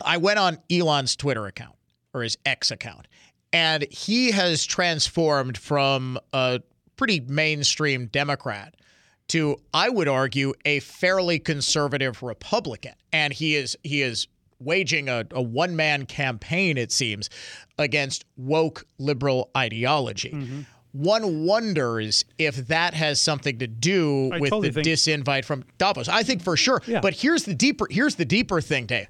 I 0.00 0.18
went 0.18 0.38
on 0.38 0.58
Elon's 0.70 1.16
Twitter 1.16 1.46
account 1.46 1.76
or 2.12 2.22
his 2.22 2.36
X 2.44 2.70
account, 2.70 3.08
and 3.52 3.84
he 3.90 4.32
has 4.32 4.64
transformed 4.64 5.56
from 5.56 6.18
a 6.32 6.60
pretty 6.96 7.20
mainstream 7.20 8.06
Democrat 8.06 8.74
to, 9.28 9.56
I 9.74 9.88
would 9.88 10.08
argue, 10.08 10.54
a 10.64 10.80
fairly 10.80 11.38
conservative 11.38 12.22
Republican. 12.22 12.94
And 13.12 13.32
he 13.32 13.56
is 13.56 13.76
he 13.82 14.02
is 14.02 14.28
waging 14.58 15.08
a, 15.08 15.24
a 15.30 15.42
one 15.42 15.76
man 15.76 16.06
campaign, 16.06 16.78
it 16.78 16.92
seems, 16.92 17.30
against 17.78 18.24
woke 18.36 18.84
liberal 18.98 19.50
ideology. 19.56 20.30
Mm-hmm. 20.30 20.60
One 20.92 21.44
wonders 21.44 22.24
if 22.38 22.68
that 22.68 22.94
has 22.94 23.20
something 23.20 23.58
to 23.58 23.66
do 23.66 24.30
I 24.32 24.38
with 24.38 24.50
totally 24.50 24.70
the 24.70 24.82
think- 24.82 24.86
disinvite 25.24 25.44
from 25.44 25.64
Davos. 25.76 26.08
I 26.08 26.22
think 26.22 26.42
for 26.42 26.56
sure. 26.56 26.80
Yeah. 26.86 27.00
But 27.00 27.14
here's 27.14 27.44
the 27.44 27.54
deeper 27.54 27.86
here's 27.90 28.14
the 28.14 28.24
deeper 28.24 28.60
thing, 28.62 28.86
Dave. 28.86 29.08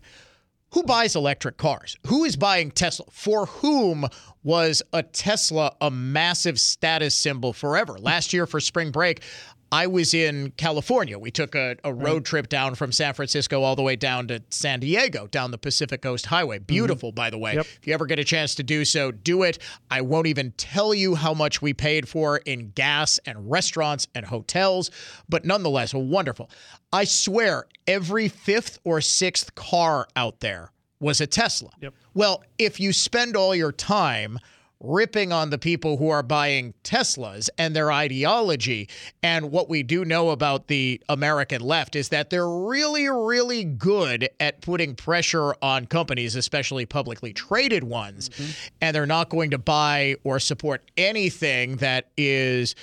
Who 0.73 0.83
buys 0.83 1.15
electric 1.15 1.59
cars? 1.59 1.97
Who 2.09 2.25
is 2.25 2.35
buying 2.35 2.73
Tesla? 2.73 3.07
For 3.13 3.47
whom 3.47 4.07
was 4.43 4.83
a 4.93 5.05
Tesla 5.05 5.75
a 5.81 5.93
massive 5.93 6.59
status 6.59 7.15
symbol 7.15 7.53
forever? 7.53 7.97
Last 8.01 8.33
year 8.33 8.47
for 8.47 8.59
spring 8.59 8.91
break, 8.91 9.23
I 9.73 9.87
was 9.89 10.15
in 10.15 10.53
California. 10.57 11.19
We 11.19 11.31
took 11.31 11.55
a, 11.55 11.77
a 11.83 11.93
road 11.93 12.15
right. 12.15 12.25
trip 12.25 12.49
down 12.49 12.75
from 12.77 12.93
San 12.93 13.15
Francisco 13.15 13.63
all 13.63 13.75
the 13.75 13.83
way 13.83 13.97
down 13.97 14.29
to 14.29 14.43
San 14.51 14.81
Diego, 14.81 15.27
down 15.27 15.51
the 15.51 15.59
Pacific 15.59 16.03
Coast 16.03 16.27
Highway. 16.27 16.59
Mm-hmm. 16.59 16.67
Beautiful, 16.67 17.11
mm-hmm. 17.11 17.17
by 17.17 17.31
the 17.31 17.39
way. 17.39 17.55
Yep. 17.55 17.67
If 17.81 17.87
you 17.87 17.95
ever 17.95 18.07
get 18.07 18.19
a 18.19 18.25
chance 18.25 18.55
to 18.57 18.63
do 18.63 18.85
so, 18.85 19.11
do 19.11 19.43
it. 19.43 19.59
I 19.91 20.03
won't 20.03 20.29
even 20.29 20.53
tell 20.53 20.95
you 20.95 21.15
how 21.15 21.35
much 21.35 21.61
we 21.61 21.75
paid 21.75 22.09
for 22.09 22.39
in 22.39 22.71
gas 22.75 23.19
and 23.27 23.51
restaurants 23.51 24.07
and 24.15 24.25
hotels, 24.25 24.91
but 25.29 25.45
nonetheless, 25.45 25.93
wonderful. 25.95 26.51
I 26.93 27.05
swear, 27.05 27.67
every 27.87 28.29
fifth 28.29 28.79
or 28.85 29.01
sixth 29.01 29.55
car 29.55 30.07
out 30.15 30.41
there 30.41 30.71
was 31.01 31.21
a 31.21 31.27
Tesla. 31.27 31.71
Yep. 31.81 31.95
Well, 32.15 32.43
if 32.59 32.81
you 32.81 32.93
spend 32.93 33.37
all 33.37 33.55
your 33.55 33.73
time 33.73 34.39
ripping 34.87 35.33
on 35.33 35.51
the 35.51 35.59
people 35.59 35.97
who 35.97 36.09
are 36.09 36.23
buying 36.23 36.75
Teslas 36.85 37.49
and 37.59 37.75
their 37.75 37.91
ideology. 37.91 38.89
And 39.23 39.51
what 39.51 39.69
we 39.69 39.83
do 39.83 40.05
know 40.05 40.31
about 40.31 40.69
the 40.69 41.01
American 41.09 41.61
left 41.61 41.97
is 41.97 42.11
that 42.11 42.31
they're 42.31 42.49
really, 42.49 43.09
really 43.09 43.65
good 43.65 44.29
at 44.41 44.61
putting 44.61 44.95
pressure 44.95 45.55
on 45.63 45.87
companies, 45.87 46.37
especially 46.37 46.87
publicly 46.87 47.33
traded 47.33 47.85
ones. 47.85 48.29
Mm-hmm. 48.29 48.51
And 48.81 48.95
they're 48.95 49.07
not 49.07 49.29
going 49.29 49.51
to 49.51 49.59
buy 49.59 50.17
or 50.25 50.39
support 50.39 50.91
anything 50.97 51.77
that 51.77 52.11
is. 52.17 52.75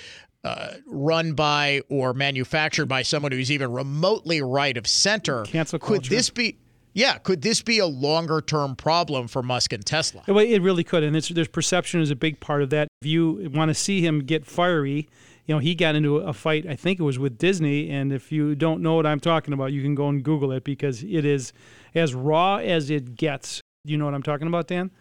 Uh, 0.46 0.74
run 0.86 1.32
by 1.32 1.80
or 1.88 2.12
manufactured 2.12 2.84
by 2.84 3.00
someone 3.00 3.32
who's 3.32 3.50
even 3.50 3.72
remotely 3.72 4.42
right 4.42 4.76
of 4.76 4.86
center. 4.86 5.42
Cancel 5.44 5.78
culture. 5.78 6.02
Could 6.02 6.10
this 6.10 6.28
be 6.28 6.58
yeah, 6.94 7.18
could 7.18 7.42
this 7.42 7.60
be 7.60 7.80
a 7.80 7.86
longer 7.86 8.40
term 8.40 8.76
problem 8.76 9.26
for 9.26 9.42
Musk 9.42 9.72
and 9.72 9.84
Tesla? 9.84 10.22
It 10.26 10.62
really 10.62 10.84
could, 10.84 11.02
and 11.02 11.14
there's 11.14 11.48
perception 11.48 12.00
is 12.00 12.10
a 12.10 12.16
big 12.16 12.38
part 12.40 12.62
of 12.62 12.70
that. 12.70 12.88
If 13.02 13.08
you 13.08 13.50
want 13.52 13.68
to 13.68 13.74
see 13.74 14.00
him 14.00 14.20
get 14.20 14.46
fiery, 14.46 15.08
you 15.46 15.54
know, 15.54 15.58
he 15.58 15.74
got 15.74 15.96
into 15.96 16.18
a 16.18 16.32
fight. 16.32 16.66
I 16.66 16.76
think 16.76 17.00
it 17.00 17.02
was 17.02 17.18
with 17.18 17.36
Disney, 17.36 17.90
and 17.90 18.12
if 18.12 18.30
you 18.30 18.54
don't 18.54 18.80
know 18.80 18.94
what 18.94 19.06
I'm 19.06 19.20
talking 19.20 19.52
about, 19.52 19.72
you 19.72 19.82
can 19.82 19.96
go 19.96 20.08
and 20.08 20.22
Google 20.22 20.52
it 20.52 20.62
because 20.62 21.02
it 21.02 21.24
is 21.24 21.52
as 21.96 22.14
raw 22.14 22.56
as 22.56 22.90
it 22.90 23.16
gets. 23.16 23.60
You 23.84 23.98
know 23.98 24.04
what 24.04 24.14
I'm 24.14 24.22
talking 24.22 24.46
about, 24.46 24.68
Dan? 24.68 24.92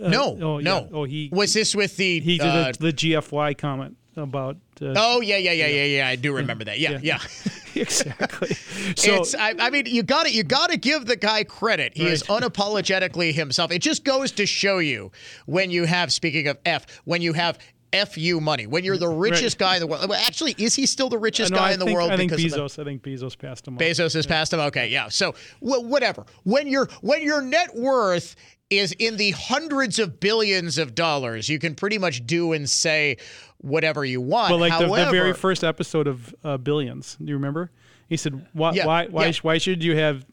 Uh, 0.00 0.08
no, 0.08 0.38
oh, 0.40 0.58
no. 0.58 0.80
Yeah. 0.80 0.86
Oh, 0.92 1.04
he 1.04 1.30
was 1.32 1.54
this 1.54 1.74
with 1.74 1.96
the 1.96 2.20
he 2.20 2.38
did 2.38 2.46
uh, 2.46 2.72
the, 2.72 2.78
the 2.78 2.92
GFY 2.92 3.56
comment 3.56 3.96
about. 4.18 4.56
Uh, 4.80 4.94
oh 4.96 5.20
yeah, 5.20 5.36
yeah, 5.36 5.52
yeah, 5.52 5.66
yeah, 5.66 5.84
yeah. 5.84 6.08
I 6.08 6.16
do 6.16 6.34
remember 6.34 6.64
that. 6.64 6.78
Yeah, 6.78 6.98
yeah. 7.02 7.18
yeah. 7.18 7.18
exactly. 7.82 8.56
So 8.96 9.16
it's, 9.16 9.34
I, 9.34 9.54
I, 9.58 9.70
mean, 9.70 9.84
you 9.86 10.02
got 10.02 10.26
it. 10.26 10.32
you 10.32 10.42
got 10.42 10.70
to 10.70 10.76
give 10.76 11.06
the 11.06 11.16
guy 11.16 11.44
credit. 11.44 11.92
He 11.94 12.04
right. 12.04 12.12
is 12.12 12.22
unapologetically 12.24 13.34
himself. 13.34 13.70
It 13.70 13.80
just 13.80 14.02
goes 14.02 14.32
to 14.32 14.46
show 14.46 14.78
you 14.78 15.12
when 15.46 15.70
you 15.70 15.84
have, 15.84 16.12
speaking 16.12 16.48
of 16.48 16.58
F, 16.64 16.86
when 17.04 17.22
you 17.22 17.34
have 17.34 17.58
fu 18.06 18.40
money 18.40 18.66
when 18.66 18.84
you're 18.84 18.98
the 18.98 19.08
richest 19.08 19.60
right. 19.60 19.68
guy 19.68 19.74
in 19.76 19.80
the 19.80 19.86
world. 19.86 20.10
Actually, 20.12 20.54
is 20.58 20.74
he 20.74 20.86
still 20.86 21.08
the 21.08 21.18
richest 21.18 21.52
uh, 21.52 21.56
no, 21.56 21.60
guy 21.60 21.70
I 21.70 21.72
in 21.72 21.78
the 21.78 21.86
think, 21.86 21.96
world? 21.96 22.10
I 22.10 22.16
think 22.16 22.32
Bezos. 22.32 22.76
The, 22.76 22.82
I 22.82 22.84
think 22.84 23.02
Bezos 23.02 23.38
passed 23.38 23.66
him. 23.66 23.78
Bezos 23.78 24.14
has 24.14 24.26
yeah. 24.26 24.30
passed 24.30 24.52
him. 24.52 24.60
Okay, 24.60 24.88
yeah. 24.88 25.08
So 25.08 25.34
whatever. 25.60 26.26
When 26.44 26.66
your 26.66 26.88
when 27.00 27.22
your 27.22 27.40
net 27.40 27.74
worth 27.74 28.36
is 28.70 28.92
in 28.98 29.16
the 29.16 29.30
hundreds 29.32 29.98
of 29.98 30.20
billions 30.20 30.78
of 30.78 30.94
dollars, 30.94 31.48
you 31.48 31.58
can 31.58 31.74
pretty 31.74 31.98
much 31.98 32.26
do 32.26 32.52
and 32.52 32.68
say 32.68 33.16
whatever 33.58 34.04
you 34.04 34.20
want. 34.20 34.50
Well, 34.50 34.60
like 34.60 34.72
However, 34.72 34.96
the, 34.96 35.04
the, 35.06 35.10
very 35.10 35.34
first 35.34 35.64
episode 35.64 36.06
of 36.06 36.34
uh, 36.44 36.56
Billions, 36.58 37.16
do 37.16 37.26
you 37.26 37.34
remember? 37.34 37.70
He 38.08 38.16
said, 38.16 38.46
"Why, 38.52 38.72
yeah, 38.72 38.86
why, 38.86 39.06
why, 39.06 39.26
yeah. 39.26 39.32
why 39.42 39.58
should 39.58 39.82
you 39.82 39.96
have 39.96 40.24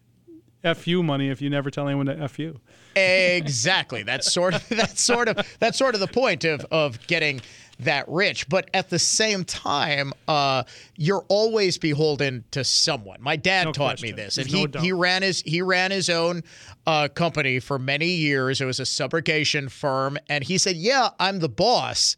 fu 0.74 1.03
money 1.03 1.29
if 1.29 1.41
you 1.41 1.50
never 1.50 1.69
tell 1.69 1.88
anyone 1.88 2.07
to 2.07 2.27
fu?" 2.27 2.60
Exactly. 2.95 4.03
That's 4.03 4.31
sort 4.31 4.55
of 4.55 4.67
that's 4.69 5.01
sort 5.01 5.27
of 5.27 5.57
that's 5.60 5.77
sort 5.77 5.95
of 5.95 6.01
the 6.01 6.07
point 6.07 6.43
of 6.43 6.65
of 6.72 7.05
getting 7.07 7.41
that 7.79 8.07
rich. 8.07 8.48
But 8.48 8.69
at 8.74 8.89
the 8.89 9.00
same 9.00 9.43
time, 9.43 10.13
uh, 10.27 10.63
you're 10.95 11.25
always 11.27 11.77
beholden 11.77 12.45
to 12.51 12.63
someone. 12.63 13.22
My 13.22 13.36
dad 13.36 13.65
no 13.65 13.72
taught 13.72 13.98
question. 13.98 14.15
me 14.15 14.24
this, 14.24 14.38
and 14.38 14.48
he, 14.48 14.65
no 14.65 14.79
he 14.79 14.91
ran 14.91 15.22
his 15.22 15.41
he 15.41 15.62
ran 15.62 15.91
his 15.91 16.10
own 16.10 16.43
uh, 16.88 17.07
company 17.10 17.60
for 17.60 17.77
many 17.77 18.07
years. 18.07 18.62
It 18.62 18.65
was 18.65 18.79
a 18.79 18.84
subrogation 18.84 19.69
firm, 19.69 20.17
and 20.29 20.43
he 20.43 20.57
said, 20.57 20.75
"Yeah, 20.75 21.10
I'm 21.19 21.39
the 21.39 21.50
boss." 21.50 22.15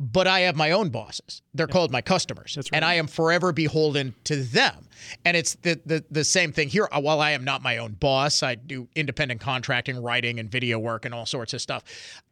But 0.00 0.26
I 0.26 0.40
have 0.40 0.56
my 0.56 0.72
own 0.72 0.88
bosses. 0.88 1.42
They're 1.54 1.68
yeah. 1.68 1.72
called 1.72 1.92
my 1.92 2.00
customers, 2.00 2.56
right. 2.56 2.68
and 2.72 2.84
I 2.84 2.94
am 2.94 3.06
forever 3.06 3.52
beholden 3.52 4.14
to 4.24 4.42
them. 4.42 4.88
And 5.24 5.36
it's 5.36 5.54
the, 5.56 5.80
the 5.86 6.04
the 6.10 6.24
same 6.24 6.52
thing 6.52 6.68
here. 6.68 6.88
Uh, 6.90 7.00
while 7.00 7.20
I 7.20 7.30
am 7.32 7.44
not 7.44 7.62
my 7.62 7.78
own 7.78 7.92
boss, 7.92 8.42
I 8.42 8.56
do 8.56 8.88
independent 8.96 9.40
contracting, 9.40 10.00
writing, 10.02 10.40
and 10.40 10.50
video 10.50 10.78
work, 10.78 11.04
and 11.04 11.14
all 11.14 11.26
sorts 11.26 11.54
of 11.54 11.60
stuff. 11.60 11.84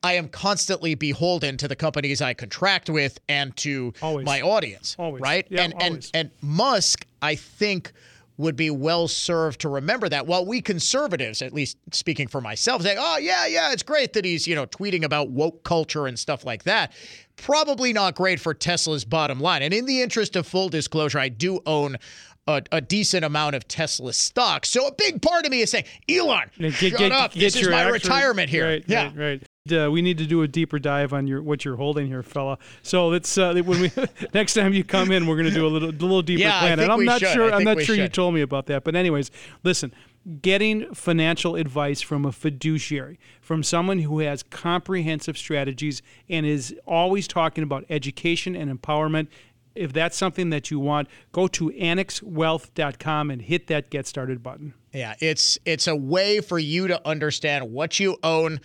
I 0.02 0.14
am 0.14 0.28
constantly 0.28 0.94
beholden 0.94 1.56
to 1.58 1.68
the 1.68 1.76
companies 1.76 2.20
I 2.20 2.34
contract 2.34 2.90
with 2.90 3.20
and 3.28 3.56
to 3.58 3.92
always. 4.02 4.26
my 4.26 4.40
audience. 4.40 4.96
Always. 4.98 5.20
Right? 5.20 5.46
Yeah, 5.48 5.62
and 5.62 5.74
always. 5.74 6.10
and 6.12 6.30
and 6.30 6.30
Musk, 6.42 7.06
I 7.22 7.36
think 7.36 7.92
would 8.40 8.56
be 8.56 8.70
well 8.70 9.06
served 9.06 9.60
to 9.60 9.68
remember 9.68 10.08
that. 10.08 10.26
While 10.26 10.46
we 10.46 10.62
conservatives, 10.62 11.42
at 11.42 11.52
least 11.52 11.76
speaking 11.92 12.26
for 12.26 12.40
myself, 12.40 12.82
say, 12.82 12.96
"Oh 12.98 13.18
yeah, 13.18 13.46
yeah, 13.46 13.72
it's 13.72 13.82
great 13.82 14.14
that 14.14 14.24
he's 14.24 14.46
you 14.46 14.54
know 14.54 14.66
tweeting 14.66 15.04
about 15.04 15.28
woke 15.28 15.62
culture 15.62 16.06
and 16.06 16.18
stuff 16.18 16.44
like 16.44 16.64
that." 16.64 16.92
Probably 17.40 17.92
not 17.92 18.14
great 18.14 18.38
for 18.38 18.52
Tesla's 18.52 19.04
bottom 19.04 19.40
line. 19.40 19.62
And 19.62 19.72
in 19.72 19.86
the 19.86 20.02
interest 20.02 20.36
of 20.36 20.46
full 20.46 20.68
disclosure, 20.68 21.18
I 21.18 21.30
do 21.30 21.60
own 21.64 21.96
a, 22.46 22.62
a, 22.72 22.80
decent 22.80 23.24
amount 23.24 23.54
of 23.54 23.66
Tesla 23.66 24.12
stock. 24.12 24.66
So 24.66 24.86
a 24.86 24.92
big 24.92 25.22
part 25.22 25.44
of 25.44 25.50
me 25.50 25.60
is 25.60 25.70
saying, 25.70 25.84
Elon, 26.08 26.50
get, 26.58 26.72
shut 26.74 26.98
get, 26.98 27.12
up. 27.12 27.32
Get 27.32 27.40
this 27.40 27.56
is 27.56 27.68
my 27.68 27.88
retirement 27.88 28.50
here. 28.50 28.66
Right, 28.66 28.84
yeah. 28.86 29.04
Right, 29.14 29.16
right. 29.16 29.42
Uh, 29.72 29.90
we 29.90 30.02
need 30.02 30.18
to 30.18 30.26
do 30.26 30.42
a 30.42 30.48
deeper 30.48 30.78
dive 30.78 31.12
on 31.12 31.26
your 31.26 31.42
what 31.42 31.64
you're 31.64 31.76
holding 31.76 32.06
here, 32.06 32.22
fella. 32.22 32.58
So 32.82 33.08
let's 33.08 33.36
uh, 33.38 33.54
when 33.64 33.80
we 33.80 33.92
next 34.34 34.54
time 34.54 34.72
you 34.72 34.82
come 34.82 35.12
in, 35.12 35.26
we're 35.26 35.36
going 35.36 35.48
to 35.48 35.54
do 35.54 35.66
a 35.66 35.68
little 35.68 35.90
a 35.90 35.92
little 35.92 36.22
deeper 36.22 36.40
yeah, 36.40 36.60
plan. 36.60 36.80
and 36.80 36.90
I'm 36.90 37.04
not 37.04 37.20
should. 37.20 37.28
sure. 37.28 37.52
I'm 37.52 37.62
not 37.62 37.76
sure 37.76 37.94
should. 37.94 37.98
you 37.98 38.08
told 38.08 38.34
me 38.34 38.40
about 38.40 38.66
that, 38.66 38.84
but 38.84 38.96
anyways, 38.96 39.30
listen. 39.62 39.92
Getting 40.42 40.94
financial 40.94 41.56
advice 41.56 42.00
from 42.00 42.24
a 42.24 42.32
fiduciary, 42.32 43.18
from 43.40 43.62
someone 43.62 44.00
who 44.00 44.20
has 44.20 44.42
comprehensive 44.42 45.36
strategies 45.36 46.02
and 46.28 46.44
is 46.44 46.74
always 46.86 47.26
talking 47.26 47.64
about 47.64 47.84
education 47.88 48.54
and 48.54 48.70
empowerment 48.70 49.28
if 49.74 49.92
that's 49.92 50.16
something 50.16 50.50
that 50.50 50.70
you 50.70 50.78
want, 50.78 51.08
go 51.32 51.46
to 51.48 51.70
annexwealth.com 51.70 53.30
and 53.30 53.42
hit 53.42 53.68
that 53.68 53.90
get 53.90 54.06
started 54.06 54.42
button. 54.42 54.74
Yeah, 54.92 55.14
it's 55.20 55.58
it's 55.64 55.86
a 55.86 55.94
way 55.94 56.40
for 56.40 56.58
you 56.58 56.88
to 56.88 57.08
understand 57.08 57.70
what 57.70 58.00
you 58.00 58.18
own, 58.22 58.60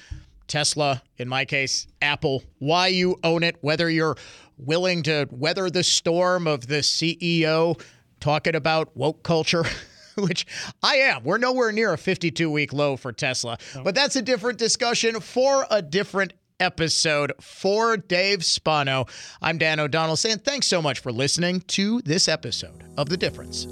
Tesla, 0.48 1.02
in 1.18 1.30
my 1.30 1.46
case, 1.46 1.88
Apple, 2.02 2.44
why 2.60 2.88
you 2.88 3.20
own 3.24 3.44
it, 3.44 3.58
whether 3.62 3.90
you're 3.90 4.18
willing 4.58 5.04
to 5.04 5.28
weather 5.32 5.70
the 5.70 5.84
storm 5.84 6.48
of 6.48 6.68
the 6.68 6.80
CEO 6.80 7.80
talking 8.20 8.56
about 8.56 8.96
woke 8.96 9.24
culture. 9.24 9.64
which 10.28 10.46
I 10.84 10.96
am. 10.98 11.24
We're 11.24 11.38
nowhere 11.38 11.72
near 11.72 11.94
a 11.94 11.98
52 11.98 12.50
week 12.50 12.74
low 12.74 12.98
for 12.98 13.12
Tesla, 13.12 13.58
but 13.84 13.96
that's 13.96 14.16
a 14.16 14.22
different 14.22 14.58
discussion 14.58 15.20
for 15.20 15.66
a 15.70 15.82
different 15.82 16.34
episode 16.60 17.34
for 17.42 17.98
Dave 17.98 18.46
Spano. 18.46 19.06
I'm 19.42 19.58
Dan 19.58 19.80
O'Donnell 19.80 20.16
saying 20.16 20.40
thanks 20.40 20.68
so 20.68 20.82
much 20.82 21.00
for 21.00 21.12
listening 21.12 21.62
to 21.68 22.02
this 22.02 22.28
episode 22.28 22.84
of 22.98 23.10
The 23.10 23.18
Difference. 23.18 23.68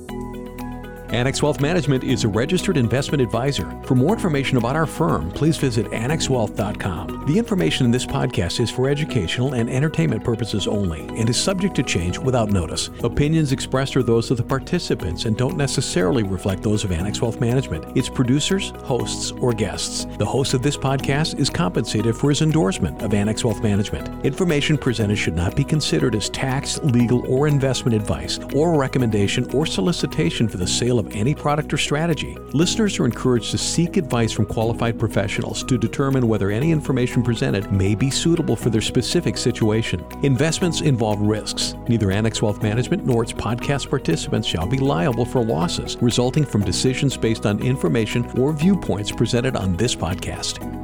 Annex 1.13 1.43
Wealth 1.43 1.61
Management 1.61 2.03
is 2.03 2.23
a 2.23 2.27
registered 2.27 2.75
investment 2.75 3.21
advisor. 3.21 3.69
For 3.83 3.93
more 3.93 4.15
information 4.15 4.57
about 4.57 4.75
our 4.75 4.87
firm, 4.87 5.29
please 5.29 5.57
visit 5.57 5.85
annexwealth.com. 5.91 7.27
The 7.27 7.37
information 7.37 7.85
in 7.85 7.91
this 7.91 8.03
podcast 8.03 8.59
is 8.59 8.71
for 8.71 8.89
educational 8.89 9.53
and 9.53 9.69
entertainment 9.69 10.23
purposes 10.23 10.67
only 10.67 11.01
and 11.09 11.29
is 11.29 11.39
subject 11.39 11.75
to 11.75 11.83
change 11.83 12.17
without 12.17 12.49
notice. 12.49 12.89
Opinions 13.03 13.51
expressed 13.51 13.95
are 13.95 14.01
those 14.01 14.31
of 14.31 14.37
the 14.37 14.43
participants 14.43 15.25
and 15.25 15.37
don't 15.37 15.55
necessarily 15.55 16.23
reflect 16.23 16.63
those 16.63 16.83
of 16.83 16.91
Annex 16.91 17.21
Wealth 17.21 17.39
Management, 17.39 17.95
its 17.95 18.09
producers, 18.09 18.71
hosts, 18.83 19.29
or 19.33 19.53
guests. 19.53 20.05
The 20.17 20.25
host 20.25 20.55
of 20.55 20.63
this 20.63 20.77
podcast 20.77 21.37
is 21.37 21.47
compensated 21.47 22.15
for 22.15 22.29
his 22.29 22.41
endorsement 22.41 23.03
of 23.03 23.13
Annex 23.13 23.45
Wealth 23.45 23.61
Management. 23.61 24.25
Information 24.25 24.79
presented 24.79 25.17
should 25.17 25.35
not 25.35 25.55
be 25.55 25.63
considered 25.63 26.15
as 26.15 26.27
tax, 26.27 26.79
legal, 26.79 27.23
or 27.31 27.47
investment 27.47 27.95
advice 27.95 28.39
or 28.55 28.79
recommendation 28.79 29.47
or 29.53 29.67
solicitation 29.67 30.47
for 30.47 30.57
the 30.57 30.65
sale 30.65 31.02
of 31.05 31.15
any 31.15 31.33
product 31.33 31.73
or 31.73 31.77
strategy. 31.77 32.37
Listeners 32.53 32.99
are 32.99 33.05
encouraged 33.05 33.51
to 33.51 33.57
seek 33.57 33.97
advice 33.97 34.31
from 34.31 34.45
qualified 34.45 34.99
professionals 34.99 35.63
to 35.63 35.77
determine 35.77 36.27
whether 36.27 36.51
any 36.51 36.71
information 36.71 37.23
presented 37.23 37.71
may 37.71 37.95
be 37.95 38.09
suitable 38.09 38.55
for 38.55 38.69
their 38.69 38.81
specific 38.81 39.37
situation. 39.37 40.05
Investments 40.23 40.81
involve 40.81 41.19
risks. 41.21 41.75
Neither 41.87 42.11
Annex 42.11 42.41
Wealth 42.41 42.61
Management 42.61 43.05
nor 43.05 43.23
its 43.23 43.33
podcast 43.33 43.89
participants 43.89 44.47
shall 44.47 44.67
be 44.67 44.77
liable 44.77 45.25
for 45.25 45.43
losses 45.43 45.97
resulting 46.01 46.45
from 46.45 46.63
decisions 46.63 47.17
based 47.17 47.45
on 47.45 47.61
information 47.61 48.25
or 48.39 48.53
viewpoints 48.53 49.11
presented 49.11 49.55
on 49.55 49.75
this 49.77 49.95
podcast. 49.95 50.82